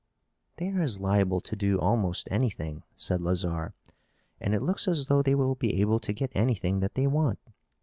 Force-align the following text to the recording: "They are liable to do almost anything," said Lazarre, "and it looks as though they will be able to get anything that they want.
"They 0.57 0.69
are 0.69 0.87
liable 0.99 1.41
to 1.41 1.55
do 1.55 1.79
almost 1.79 2.27
anything," 2.31 2.81
said 2.95 3.21
Lazarre, 3.21 3.75
"and 4.39 4.55
it 4.55 4.63
looks 4.63 4.87
as 4.87 5.05
though 5.05 5.21
they 5.21 5.35
will 5.35 5.53
be 5.53 5.79
able 5.79 5.99
to 5.99 6.11
get 6.11 6.31
anything 6.33 6.79
that 6.79 6.95
they 6.95 7.05
want. 7.05 7.37